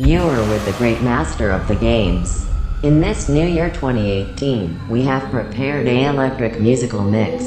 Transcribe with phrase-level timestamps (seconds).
[0.00, 2.48] You are with the great master of the games.
[2.82, 7.44] In this new year 2018, we have prepared a electric musical mix.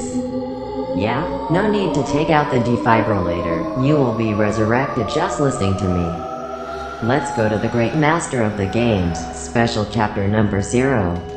[0.96, 3.84] Yeah, no need to take out the defibrillator.
[3.84, 7.08] You will be resurrected just listening to me.
[7.08, 11.33] Let's go to the great master of the games, special chapter number 0.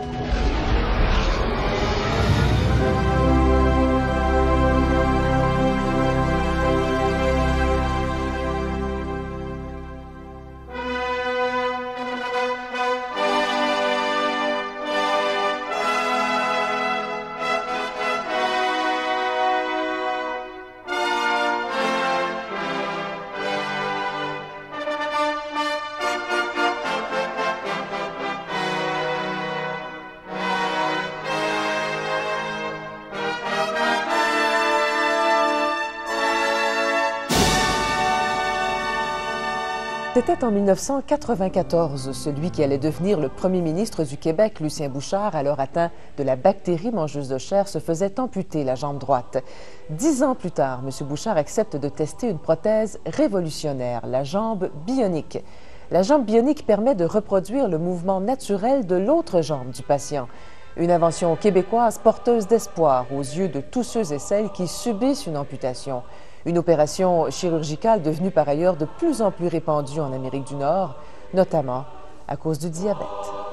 [40.47, 45.91] En 1994, celui qui allait devenir le premier ministre du Québec, Lucien Bouchard, alors atteint
[46.19, 49.43] de la bactérie mangeuse de chair, se faisait amputer la jambe droite.
[49.91, 51.07] Dix ans plus tard, M.
[51.09, 55.43] Bouchard accepte de tester une prothèse révolutionnaire, la jambe bionique.
[55.91, 60.29] La jambe bionique permet de reproduire le mouvement naturel de l'autre jambe du patient.
[60.77, 65.39] Une invention québécoise porteuse d'espoir aux yeux de tous ceux et celles qui subissent une
[65.39, 66.05] amputation.
[66.47, 70.95] Une opération chirurgicale devenue par ailleurs de plus en plus répandue en Amérique du Nord,
[71.35, 71.85] notamment
[72.29, 73.46] à cause du diabète.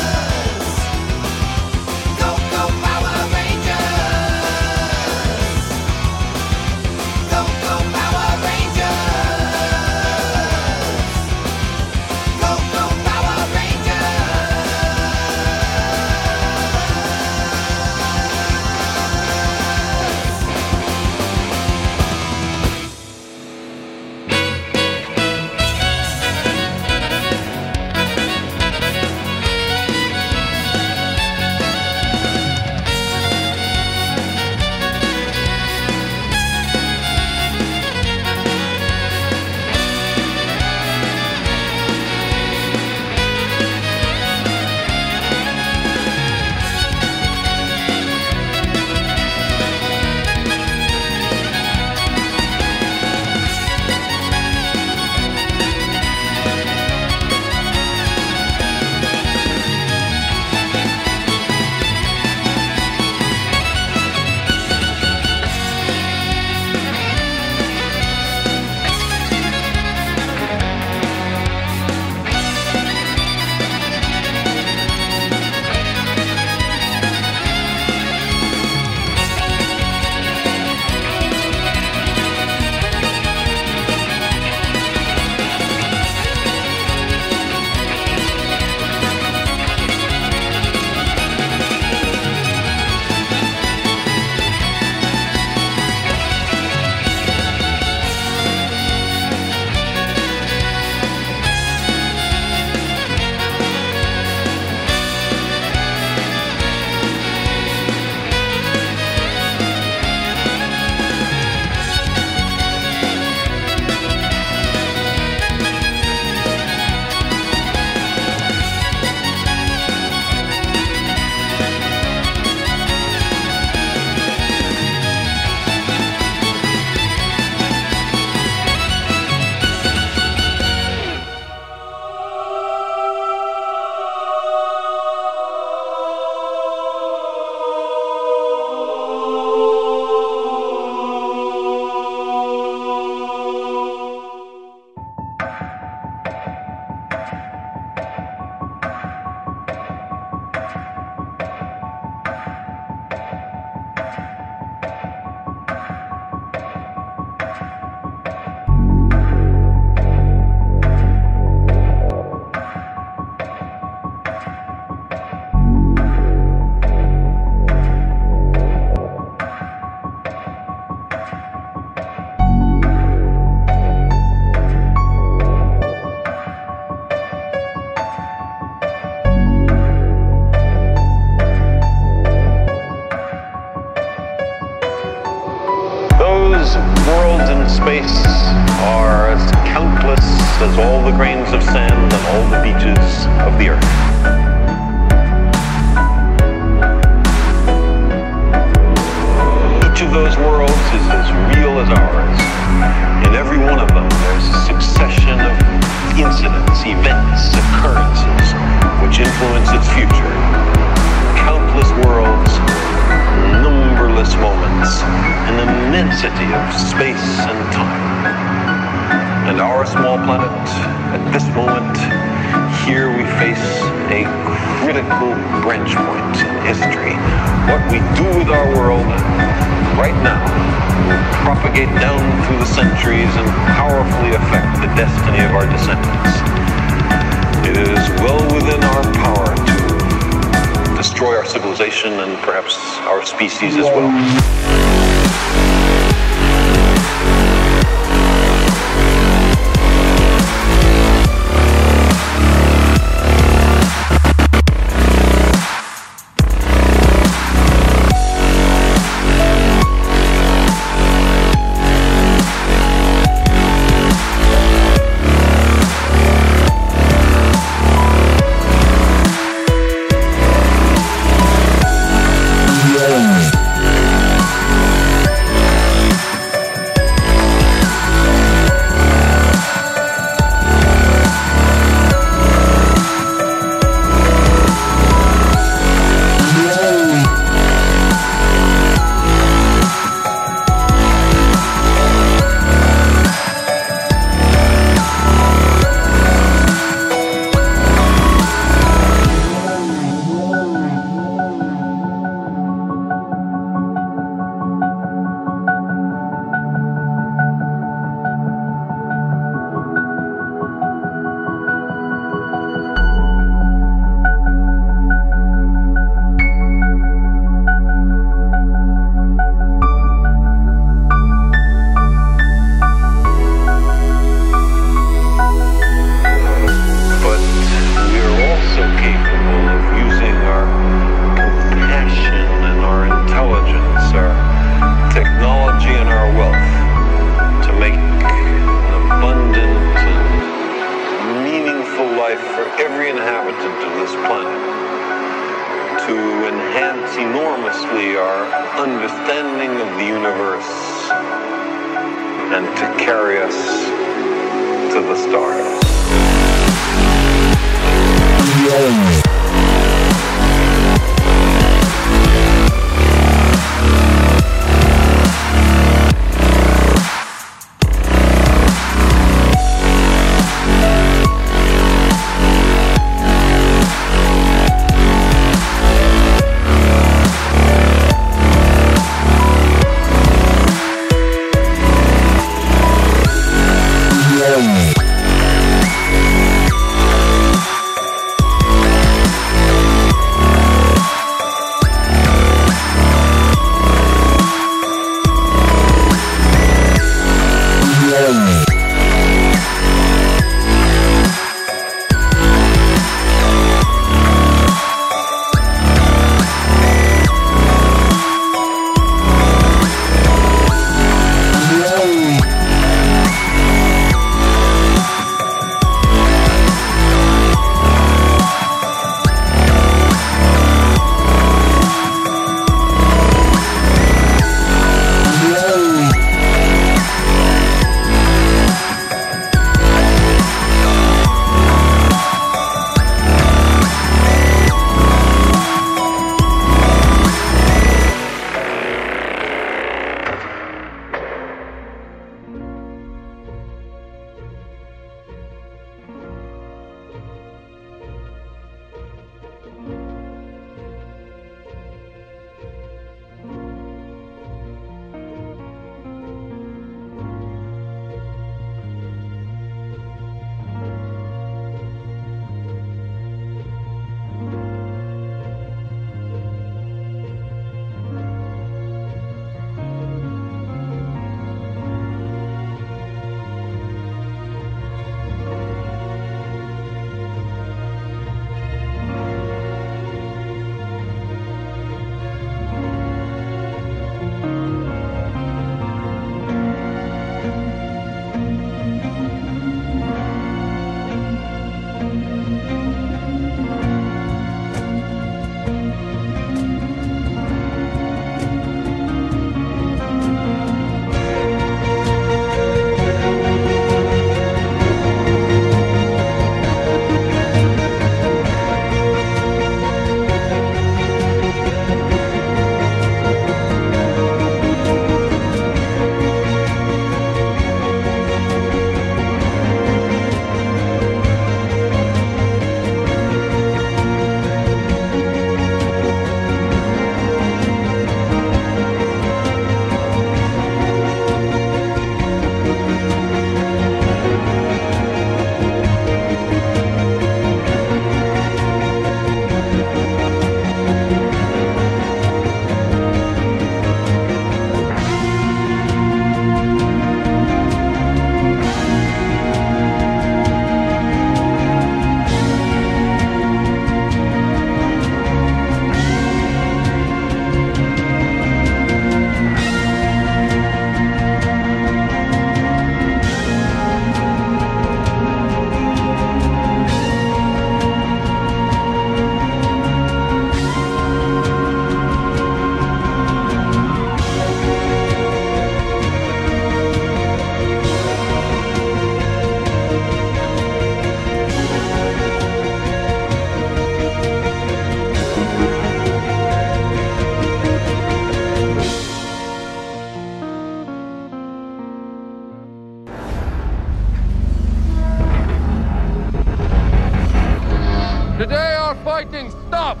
[599.04, 600.00] Fighting stops!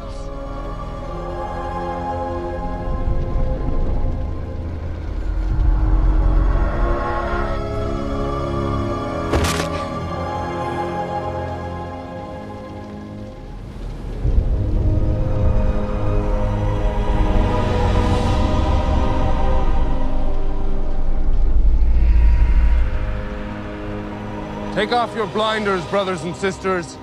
[24.74, 26.96] Take off your blinders, brothers and sisters.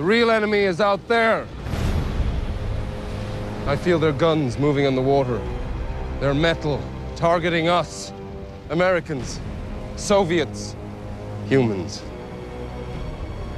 [0.00, 1.46] The real enemy is out there.
[3.66, 5.38] I feel their guns moving on the water.
[6.20, 6.82] Their metal
[7.16, 8.10] targeting us.
[8.70, 9.38] Americans,
[9.96, 10.74] Soviets,
[11.50, 12.02] humans.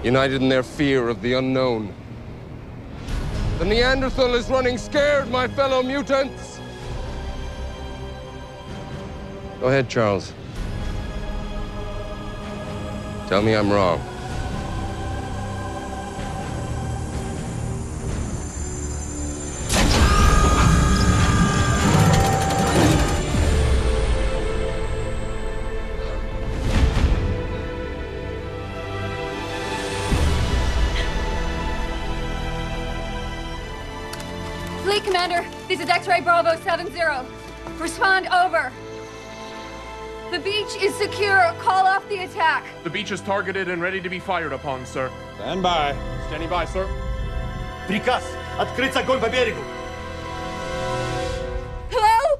[0.02, 1.94] United in their fear of the unknown.
[3.60, 6.58] The Neanderthal is running scared, my fellow mutants.
[9.60, 10.32] Go ahead, Charles.
[13.28, 14.11] Tell me I'm wrong.
[35.81, 36.91] is X-Ray Bravo 70.
[37.79, 38.71] Respond over.
[40.31, 41.53] The beach is secure.
[41.59, 42.65] Call off the attack.
[42.83, 45.09] The beach is targeted and ready to be fired upon, sir.
[45.35, 45.95] Stand by.
[46.27, 46.87] Standing by, sir.
[47.87, 48.23] Приказ
[48.59, 49.61] открыть огонь по берегу.
[51.89, 52.39] Hello?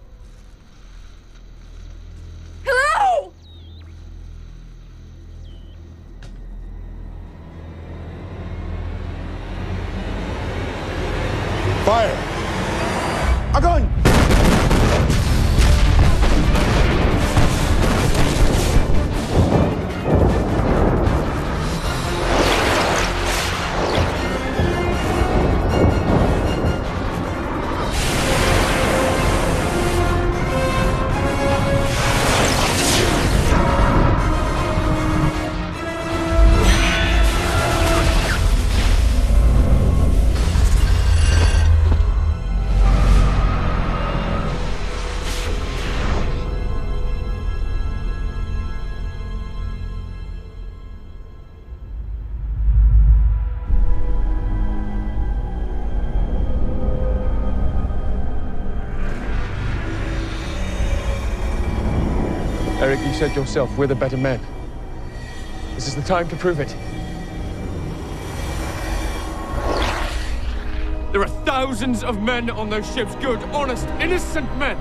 [2.65, 3.33] Hello?
[11.85, 12.30] Fire!
[13.53, 13.87] Огонь!
[63.28, 64.40] Said yourself, we're the better men.
[65.76, 66.74] This is the time to prove it.
[71.12, 74.76] There are thousands of men on those ships, good, honest, innocent men.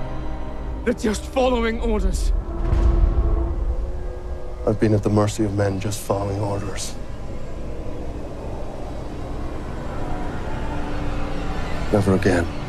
[0.84, 2.32] They're just following orders.
[4.66, 6.96] I've been at the mercy of men just following orders.
[11.92, 12.61] Never again.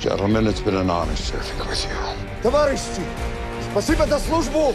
[0.00, 2.42] Gentlemen, it's been an honor serving with you.
[2.42, 3.02] Товарищи,
[3.70, 4.74] спасибо за службу!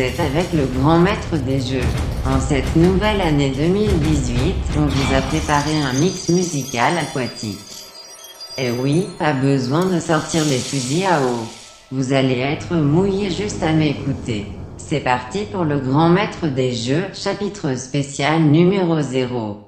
[0.00, 1.86] Avec le grand maître des jeux.
[2.26, 7.58] En cette nouvelle année 2018, on vous a préparé un mix musical aquatique.
[8.58, 11.46] Et oui, pas besoin de sortir les fusils à eau.
[11.92, 14.46] Vous allez être mouillé juste à m'écouter.
[14.78, 19.63] C'est parti pour le grand maître des jeux, chapitre spécial numéro 0.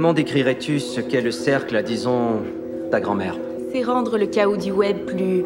[0.00, 2.40] Comment décrirais-tu ce qu'est le cercle à, disons,
[2.90, 3.36] ta grand-mère?
[3.70, 5.44] C'est rendre le chaos du web plus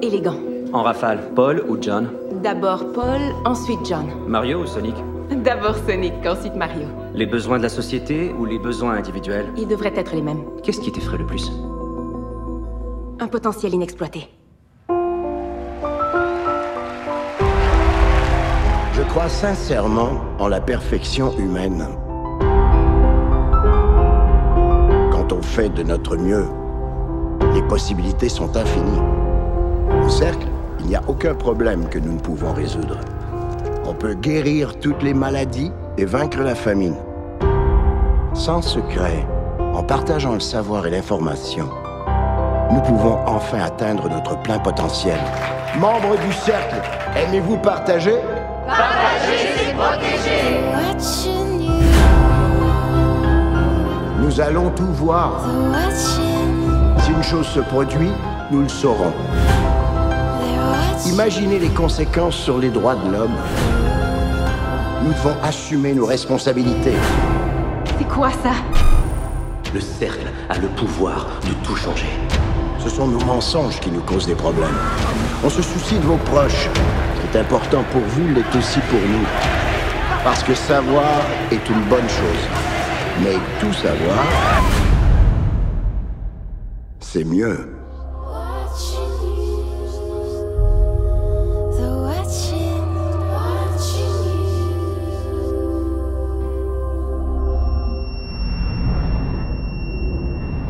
[0.00, 0.36] élégant.
[0.72, 2.08] En rafale, Paul ou John?
[2.40, 4.06] D'abord Paul, ensuite John.
[4.28, 4.94] Mario ou Sonic?
[5.42, 6.86] D'abord Sonic, ensuite Mario.
[7.14, 9.46] Les besoins de la société ou les besoins individuels?
[9.56, 10.44] Ils devraient être les mêmes.
[10.62, 11.50] Qu'est-ce qui t'effraie le plus?
[13.18, 14.28] Un potentiel inexploité.
[18.92, 21.88] Je crois sincèrement en la perfection humaine.
[25.24, 26.46] Quand on fait de notre mieux,
[27.54, 29.00] les possibilités sont infinies.
[30.04, 30.46] Au cercle,
[30.80, 32.98] il n'y a aucun problème que nous ne pouvons résoudre.
[33.86, 36.96] On peut guérir toutes les maladies et vaincre la famine.
[38.34, 39.26] Sans secret,
[39.72, 41.70] en partageant le savoir et l'information,
[42.70, 45.18] nous pouvons enfin atteindre notre plein potentiel.
[45.78, 46.82] Membres du cercle,
[47.16, 48.16] aimez-vous partager?
[48.66, 51.43] Partager, c'est protéger.
[54.34, 55.42] Nous allons tout voir.
[55.94, 58.10] Si une chose se produit,
[58.50, 59.12] nous le saurons.
[61.06, 63.36] Imaginez les conséquences sur les droits de l'homme.
[65.04, 66.96] Nous devons assumer nos responsabilités.
[67.96, 68.54] C'est quoi ça?
[69.72, 72.10] Le cercle a le pouvoir de tout changer.
[72.80, 74.76] Ce sont nos mensonges qui nous causent des problèmes.
[75.44, 76.68] On se soucie de vos proches.
[77.14, 79.26] Ce qui est important pour vous l'est aussi pour nous.
[80.24, 81.20] Parce que savoir
[81.52, 82.63] est une bonne chose.
[83.22, 84.24] Mais tout savoir,
[87.00, 87.70] c'est mieux.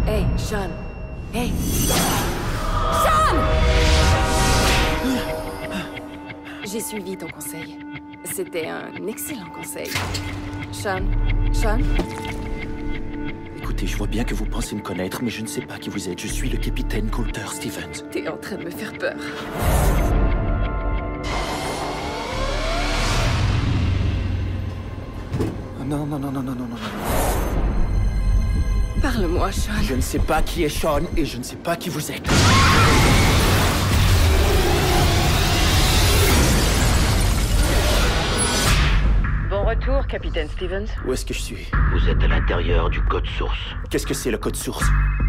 [0.06, 0.70] Hey, Sean.
[1.32, 1.52] Hey.
[3.02, 3.36] Sean
[6.64, 7.78] J'ai suivi ton conseil.
[8.36, 9.88] C'était un excellent conseil.
[10.72, 11.02] Sean.
[11.52, 11.78] Sean?
[13.56, 15.88] Écoutez, je vois bien que vous pensez me connaître, mais je ne sais pas qui
[15.88, 16.20] vous êtes.
[16.20, 18.02] Je suis le capitaine Coulter Stevens.
[18.10, 19.14] T'es en train de me faire peur.
[25.86, 26.76] Non, non, non, non, non, non, non.
[29.00, 29.80] Parle-moi, Sean.
[29.80, 32.28] Je ne sais pas qui est Sean et je ne sais pas qui vous êtes.
[39.84, 40.86] Retour, capitaine Stevens.
[41.06, 41.70] Où est-ce que je suis?
[41.92, 43.58] Vous êtes à l'intérieur du code source.
[43.90, 44.84] Qu'est-ce que c'est le code source?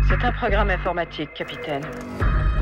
[0.08, 1.84] C'est un programme informatique, capitaine.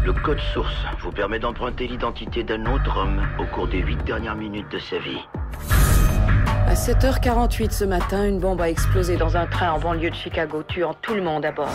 [0.04, 4.36] Le code source vous permet d'emprunter l'identité d'un autre homme au cours des huit dernières
[4.36, 5.20] minutes de sa vie.
[6.68, 10.64] À 7h48 ce matin, une bombe a explosé dans un train en banlieue de Chicago,
[10.64, 11.70] tuant tout le monde à bord.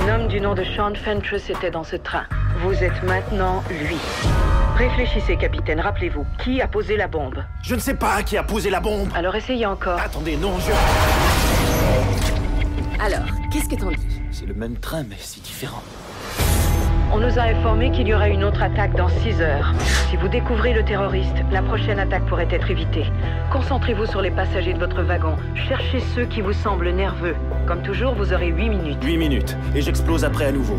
[0.00, 2.24] Un homme du nom de Sean Fentress était dans ce train.
[2.58, 3.96] Vous êtes maintenant lui.
[4.76, 5.80] Réfléchissez, capitaine.
[5.80, 9.08] Rappelez-vous, qui a posé la bombe Je ne sais pas qui a posé la bombe.
[9.14, 9.98] Alors essayez encore.
[9.98, 10.72] Attendez, non, je...
[13.02, 15.82] Alors, qu'est-ce que t'en dis C'est le même train, mais si différent.
[17.14, 19.74] On nous a informé qu'il y aurait une autre attaque dans 6 heures.
[20.08, 23.04] Si vous découvrez le terroriste, la prochaine attaque pourrait être évitée.
[23.52, 25.36] Concentrez-vous sur les passagers de votre wagon.
[25.68, 27.36] Cherchez ceux qui vous semblent nerveux.
[27.66, 29.04] Comme toujours, vous aurez 8 minutes.
[29.04, 29.56] 8 minutes.
[29.74, 30.78] Et j'explose après à nouveau.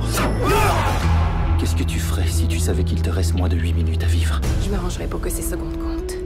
[1.63, 4.07] Qu'est-ce que tu ferais si tu savais qu'il te reste moins de 8 minutes à
[4.07, 6.17] vivre Je m'arrangerai pour que ces secondes comptent.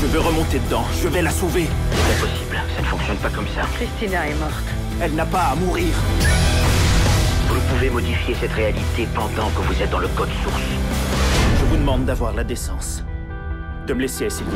[0.00, 0.82] Je veux remonter dedans.
[1.00, 1.68] Je vais la sauver.
[1.92, 2.60] C'est impossible.
[2.74, 3.62] Ça ne fonctionne pas comme ça.
[3.76, 4.64] Christina est morte.
[5.00, 5.94] Elle n'a pas à mourir.
[7.46, 10.62] Vous pouvez modifier cette réalité pendant que vous êtes dans le code source.
[11.60, 13.04] Je vous demande d'avoir la décence
[13.86, 14.50] de me laisser essayer.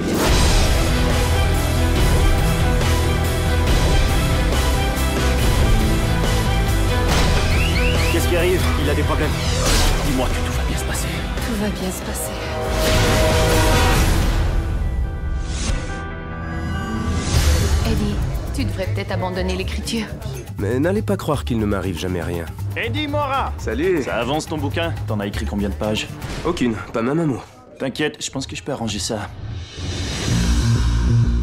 [8.87, 9.30] Il a des problèmes.
[10.07, 11.09] Dis-moi que tout va bien se passer.
[11.45, 12.30] Tout va bien se passer.
[17.84, 18.14] Eddie,
[18.55, 20.07] tu devrais peut-être abandonner l'écriture.
[20.59, 22.45] Mais n'allez pas croire qu'il ne m'arrive jamais rien.
[22.76, 26.07] Eddie Mora Salut Ça avance ton bouquin T'en as écrit combien de pages
[26.45, 27.43] Aucune, pas même un mot.
[27.80, 29.28] T'inquiète, je pense que je peux arranger ça.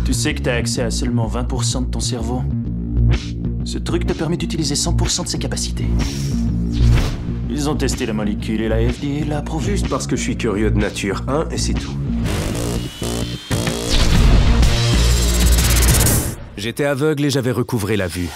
[0.05, 2.41] Tu sais que t'as accès à seulement 20% de ton cerveau
[3.65, 5.87] Ce truc te permet d'utiliser 100% de ses capacités.
[7.63, 9.71] Ils ont testé la molécule et la FDA l'a approuvé.
[9.71, 11.95] Juste parce que je suis curieux de nature, hein, et c'est tout.
[16.57, 18.27] J'étais aveugle et j'avais recouvré la vue.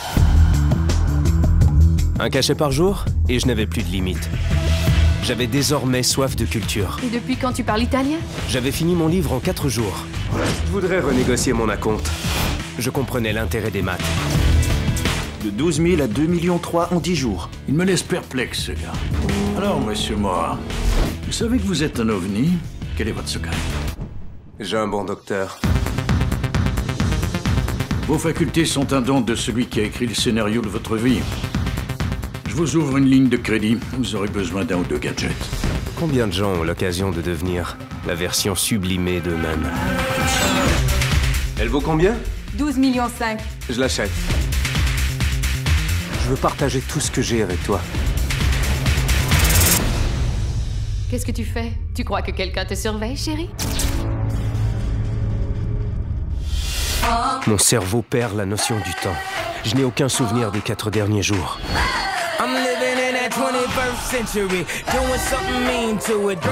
[2.22, 4.30] Un cachet par jour, et je n'avais plus de limite.
[5.24, 6.98] J'avais désormais soif de culture.
[7.06, 8.20] Et depuis quand tu parles italien?
[8.48, 10.06] J'avais fini mon livre en quatre jours.
[10.32, 12.10] Je voudrais renégocier mon acompte.
[12.80, 14.00] Je comprenais l'intérêt des maths.
[15.44, 17.50] De 12 000 à 2 millions 3 en 10 jours.
[17.68, 18.94] Il me laisse perplexe, ce gars.
[19.58, 20.58] Alors, monsieur Moore,
[21.26, 22.54] vous savez que vous êtes un ovni
[22.98, 23.56] Quel est votre secret?
[24.60, 25.60] J'ai un bon docteur.
[28.08, 31.20] Vos facultés sont un don de celui qui a écrit le scénario de votre vie.
[32.48, 33.78] Je vous ouvre une ligne de crédit.
[33.98, 35.32] Vous aurez besoin d'un ou deux gadgets.
[36.00, 37.78] Combien de gens ont l'occasion de devenir
[38.08, 39.70] la version sublimée d'eux-mêmes?
[41.60, 42.16] Elle vaut combien?
[42.58, 43.40] 12 millions 5.
[43.70, 44.12] Je l'achète.
[46.28, 47.80] Je veux partager tout ce que j'ai avec toi.
[51.10, 51.72] Qu'est-ce que tu fais?
[51.96, 53.50] Tu crois que quelqu'un te surveille, chérie?
[57.48, 59.16] Mon cerveau perd la notion du temps.
[59.64, 61.62] Je n'ai aucun souvenir des quatre derniers jours.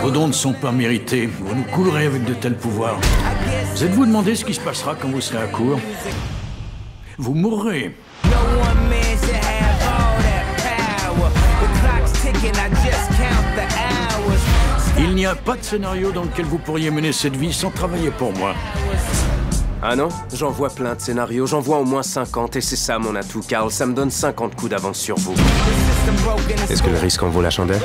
[0.01, 1.25] Vos dons ne sont pas mérités.
[1.27, 2.97] Vous nous coulerez avec de tels pouvoirs.
[3.73, 5.81] Vous êtes-vous demandé ce qui se passera quand vous serez à court?
[7.17, 7.93] Vous mourrez.
[15.15, 18.11] Il n'y a pas de scénario dans lequel vous pourriez mener cette vie sans travailler
[18.11, 18.53] pour moi.
[19.81, 22.99] Ah non J'en vois plein de scénarios, j'en vois au moins 50 et c'est ça
[22.99, 23.71] mon atout, Carl.
[23.71, 25.33] Ça me donne 50 coups d'avance sur vous.
[26.69, 27.79] Est-ce que le risque en vaut la chandelle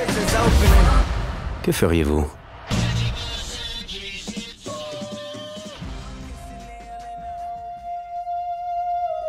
[1.62, 2.26] Que feriez-vous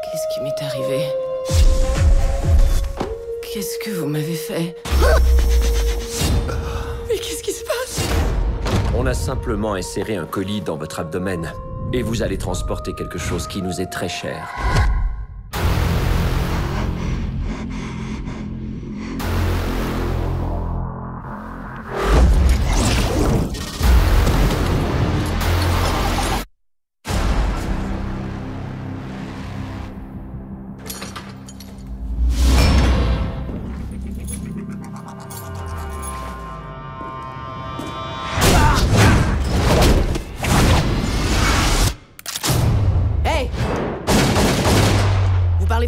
[0.01, 1.05] Qu'est-ce qui m'est arrivé?
[3.53, 4.75] Qu'est-ce que vous m'avez fait?
[9.11, 11.51] On a simplement inséré un colis dans votre abdomen.
[11.91, 14.47] Et vous allez transporter quelque chose qui nous est très cher.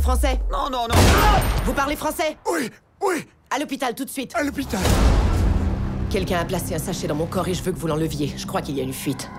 [0.03, 0.95] Français Non, non, non
[1.65, 2.69] Vous parlez français Oui,
[3.01, 4.81] oui À l'hôpital, tout de suite À l'hôpital
[6.09, 8.31] Quelqu'un a placé un sachet dans mon corps et je veux que vous l'enleviez.
[8.37, 9.31] Je crois qu'il y a une fuite.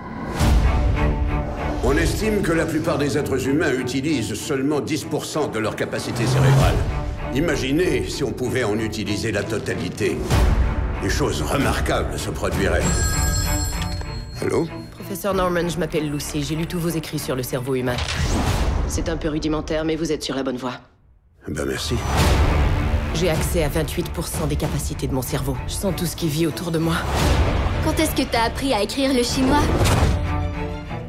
[1.85, 6.75] On estime que la plupart des êtres humains utilisent seulement 10% de leur capacité cérébrale.
[7.33, 10.17] Imaginez si on pouvait en utiliser la totalité.
[11.01, 12.83] Des choses remarquables se produiraient.
[14.41, 14.67] Allô?
[14.91, 16.43] Professeur Norman, je m'appelle Lucy.
[16.43, 17.95] J'ai lu tous vos écrits sur le cerveau humain.
[18.87, 20.73] C'est un peu rudimentaire, mais vous êtes sur la bonne voie.
[21.47, 21.95] Ben merci.
[23.15, 25.55] J'ai accès à 28% des capacités de mon cerveau.
[25.67, 26.95] Je sens tout ce qui vit autour de moi.
[27.83, 29.61] Quand est-ce que t'as appris à écrire le chinois?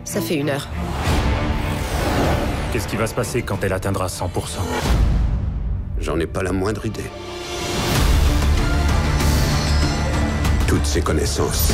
[0.04, 0.68] Ça fait une heure.
[2.72, 4.28] Qu'est-ce qui va se passer quand elle atteindra 100%
[5.98, 7.10] J'en ai pas la moindre idée.
[10.68, 11.72] Toutes ces connaissances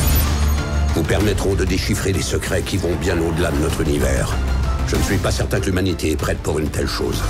[0.95, 4.35] vous permettront de déchiffrer des secrets qui vont bien au-delà de notre univers.
[4.89, 7.21] Je ne suis pas certain que l'humanité est prête pour une telle chose.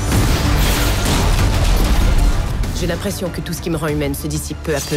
[2.80, 4.96] J'ai l'impression que tout ce qui me rend humaine se dissipe peu à peu.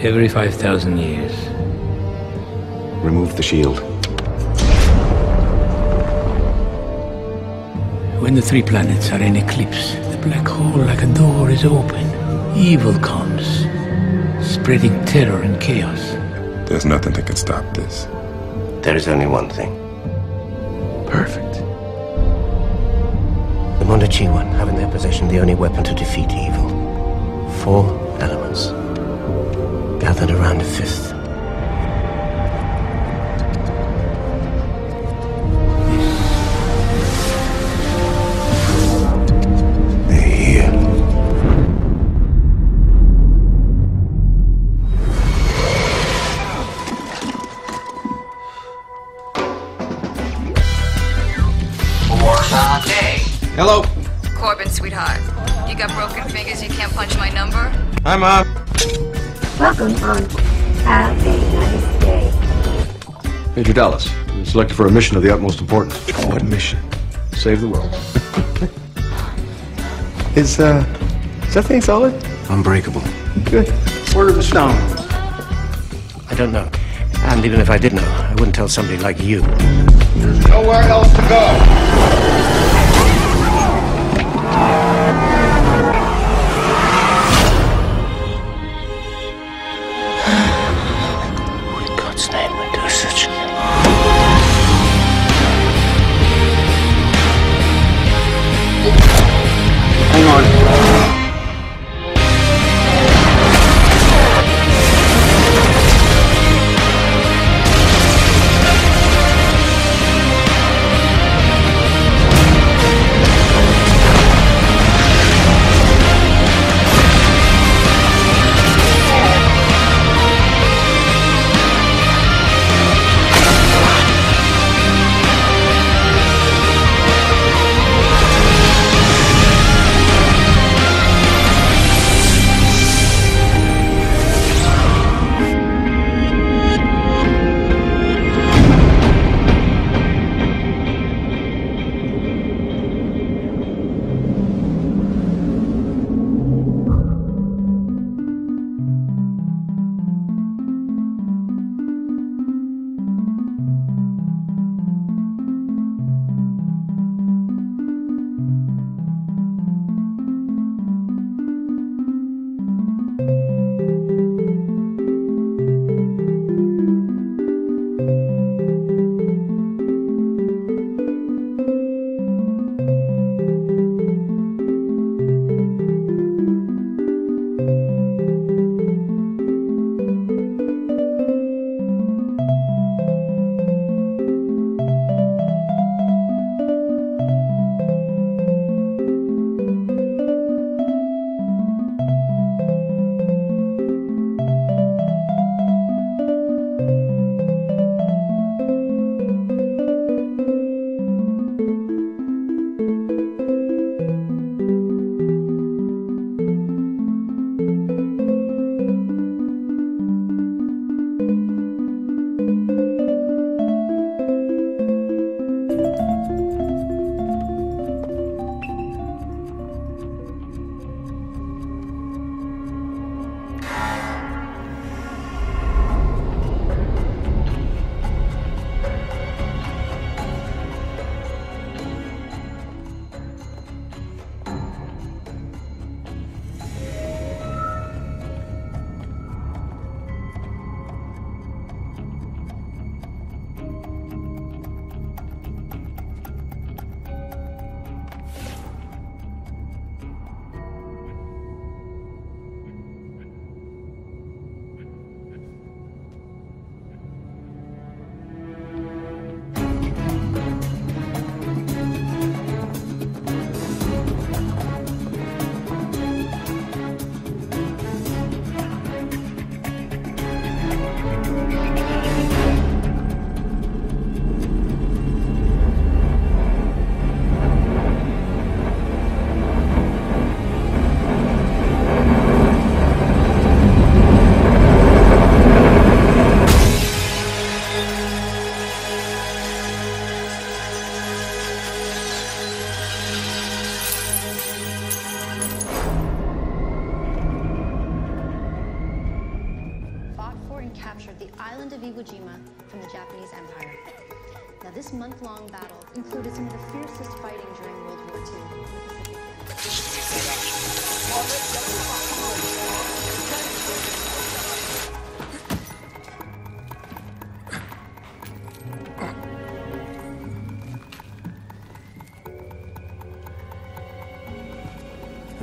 [0.00, 1.32] Every 5,000 years.
[3.02, 3.80] Remove the shield.
[8.22, 12.06] When the three planets are in eclipse, the black hole like a door is open.
[12.56, 13.66] Evil comes,
[14.40, 16.12] spreading terror and chaos.
[16.68, 18.04] There's nothing that can stop this.
[18.84, 19.74] There is only one thing.
[21.08, 21.54] Perfect.
[23.80, 26.68] The Mondachiwan have in their possession the only weapon to defeat evil.
[27.64, 27.84] Four
[28.20, 28.70] elements.
[30.08, 31.10] Gathered around a fifth.
[40.08, 40.70] They're here.
[53.56, 53.84] Hello.
[54.34, 55.20] Corbin, sweetheart.
[55.68, 57.68] You got broken fingers, you can't punch my number?
[58.04, 58.47] Hi, Mom.
[58.47, 58.47] Uh,
[59.58, 60.22] Welcome on.
[60.84, 62.32] Have a nice day.
[63.56, 65.98] Major Dallas, you're selected for a mission of the utmost importance.
[66.26, 66.78] What mission?
[67.32, 67.92] Save the world.
[70.36, 70.84] Is, uh,
[71.42, 72.14] is that thing solid?
[72.48, 73.02] Unbreakable.
[73.46, 73.68] Good.
[74.14, 74.78] Where are the stones?
[76.30, 76.70] I don't know.
[77.22, 79.40] And even if I did know, I wouldn't tell somebody like you.
[79.40, 82.27] There's nowhere else to go.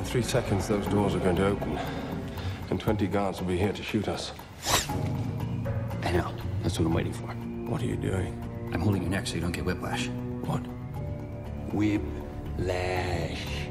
[0.05, 1.77] Three seconds, those doors are going to open,
[2.69, 4.31] and 20 guards will be here to shoot us.
[6.03, 6.31] I know.
[6.61, 7.27] That's what I'm waiting for.
[7.69, 8.41] What are you doing?
[8.73, 10.07] I'm holding your neck so you don't get whiplash.
[10.45, 10.61] What?
[11.73, 13.64] Whiplash.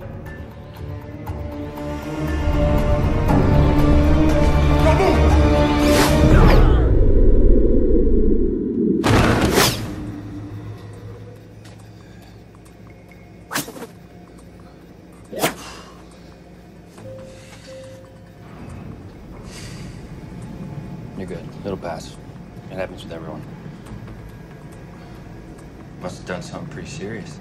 [26.95, 27.39] Serious.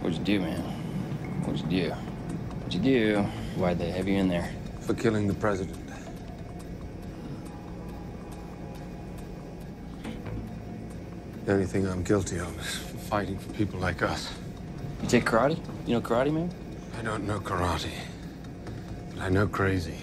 [0.00, 0.60] What'd you do, man?
[1.44, 1.90] What'd you do?
[1.90, 3.22] What'd you do?
[3.56, 4.50] Why'd they have you in there?
[4.80, 5.76] For killing the president.
[11.44, 12.76] The only thing I'm guilty of is
[13.08, 14.32] fighting for people like us.
[15.02, 15.58] You take karate?
[15.86, 16.50] You know karate, man?
[16.98, 17.92] I don't know karate,
[19.10, 19.94] but I know crazy.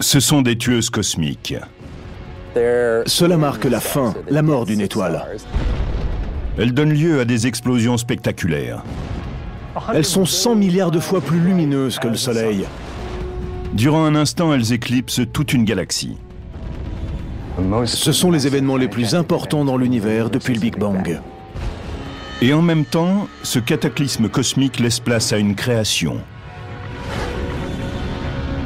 [0.00, 1.54] Ce sont des tueuses cosmiques.
[2.54, 5.24] Cela marque la fin, la mort d'une étoile.
[6.58, 8.82] Elles donnent lieu à des explosions spectaculaires.
[9.94, 12.64] Elles sont 100 milliards de fois plus lumineuses que le Soleil.
[13.72, 16.16] Durant un instant, elles éclipsent toute une galaxie.
[17.84, 21.20] Ce sont les événements les plus importants dans l'univers depuis le Big Bang.
[22.42, 26.20] Et en même temps, ce cataclysme cosmique laisse place à une création.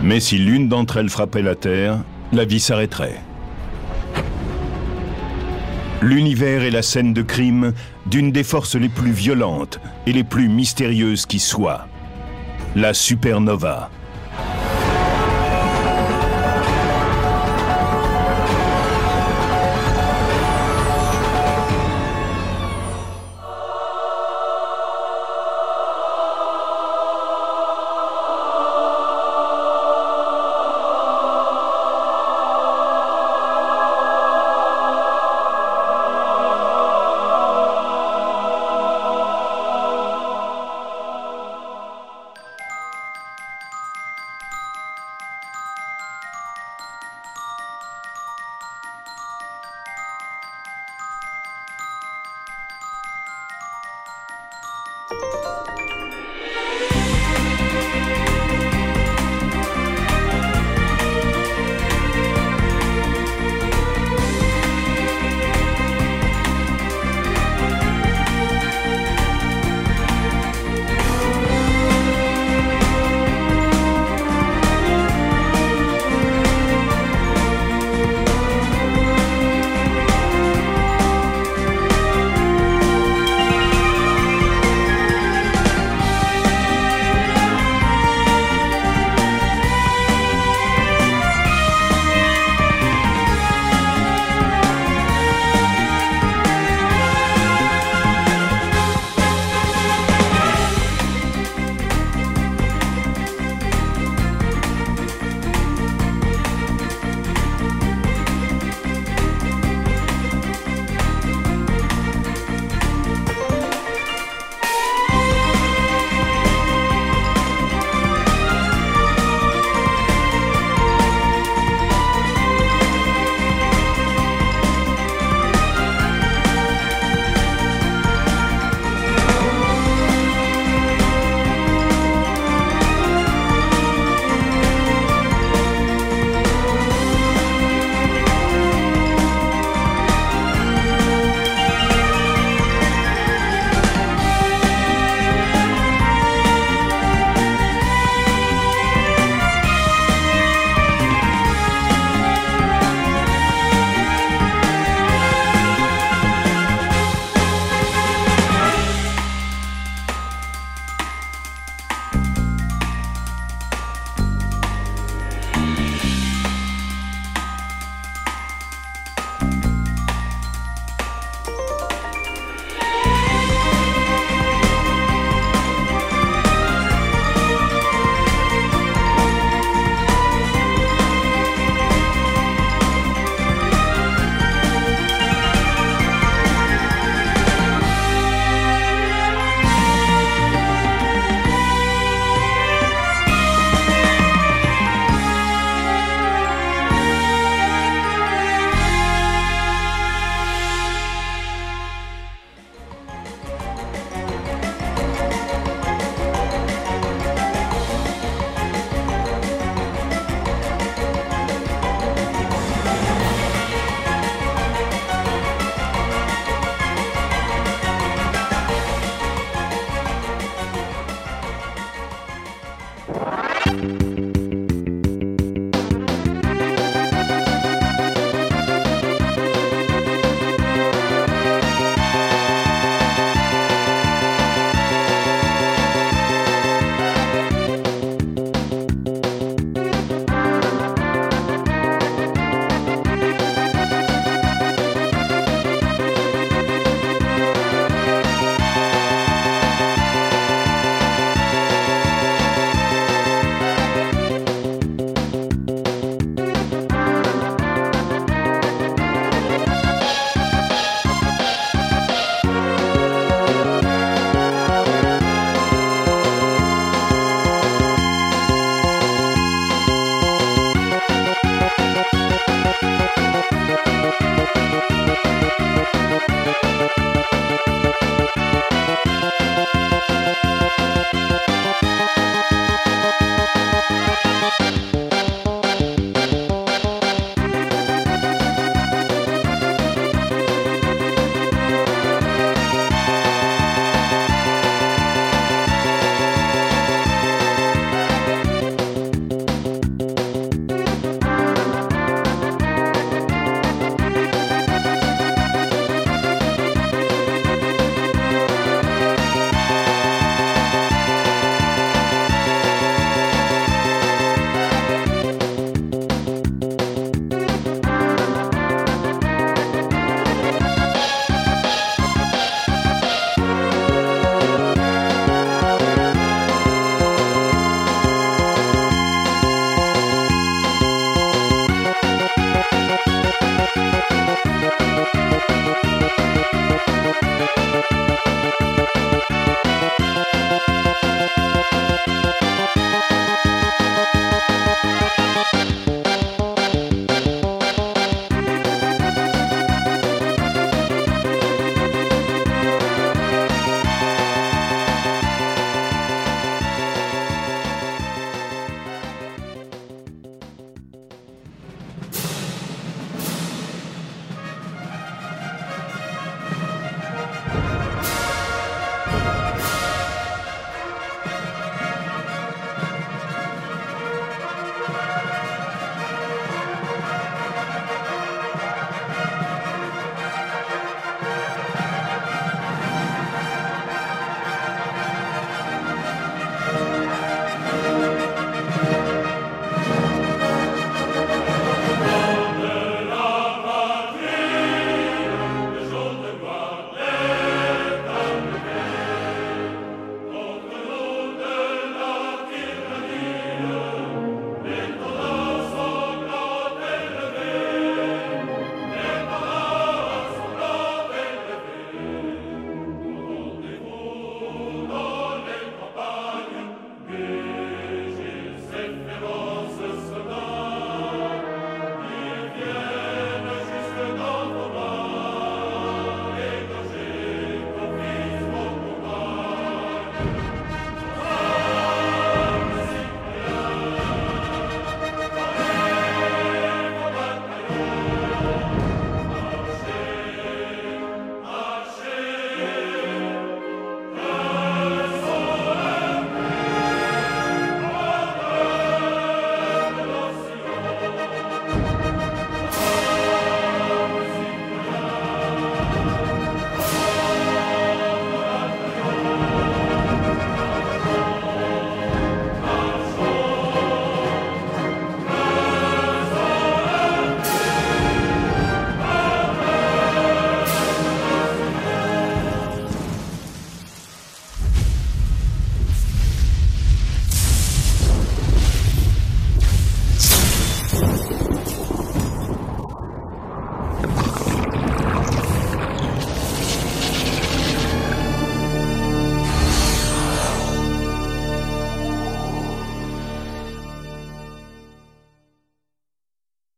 [0.05, 1.98] Mais si l'une d'entre elles frappait la Terre,
[2.30, 3.22] la vie s'arrêterait.
[6.02, 7.72] L'univers est la scène de crime
[8.05, 11.88] d'une des forces les plus violentes et les plus mystérieuses qui soient,
[12.76, 13.90] la supernova.